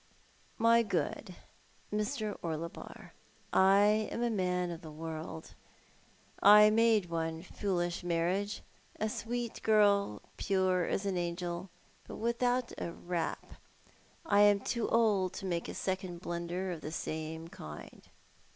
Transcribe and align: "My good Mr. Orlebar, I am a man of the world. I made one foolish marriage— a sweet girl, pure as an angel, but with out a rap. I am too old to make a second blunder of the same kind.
"My 0.69 0.81
good 0.81 1.35
Mr. 1.93 2.35
Orlebar, 2.41 3.11
I 3.53 4.09
am 4.11 4.23
a 4.23 4.31
man 4.31 4.71
of 4.71 4.81
the 4.81 4.89
world. 4.89 5.53
I 6.41 6.71
made 6.71 7.05
one 7.11 7.43
foolish 7.43 8.03
marriage— 8.03 8.63
a 8.99 9.07
sweet 9.07 9.61
girl, 9.61 10.23
pure 10.37 10.85
as 10.87 11.05
an 11.05 11.17
angel, 11.17 11.69
but 12.07 12.15
with 12.15 12.41
out 12.41 12.73
a 12.79 12.91
rap. 12.91 13.53
I 14.25 14.39
am 14.41 14.61
too 14.61 14.89
old 14.89 15.33
to 15.33 15.45
make 15.45 15.69
a 15.69 15.75
second 15.75 16.21
blunder 16.21 16.71
of 16.71 16.81
the 16.81 16.91
same 16.91 17.47
kind. 17.49 18.09